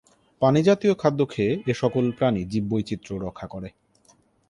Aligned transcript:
পানিজাতীয় 0.41 0.93
খাদ্য 0.95 1.19
খেয়ে 1.29 1.53
এ 1.67 1.73
সকল 1.73 2.03
প্রাণী 2.11 2.41
জীববৈচিত্র্য 2.43 3.17
রক্ষা 3.17 3.47
করে। 3.47 3.69